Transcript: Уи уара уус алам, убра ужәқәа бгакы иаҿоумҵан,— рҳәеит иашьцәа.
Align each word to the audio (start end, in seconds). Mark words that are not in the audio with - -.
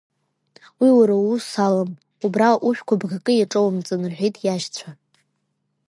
Уи 0.79 0.89
уара 0.97 1.15
уус 1.25 1.47
алам, 1.65 1.91
убра 2.25 2.49
ужәқәа 2.67 2.99
бгакы 3.01 3.31
иаҿоумҵан,— 3.35 4.01
рҳәеит 4.11 4.35
иашьцәа. 4.45 4.89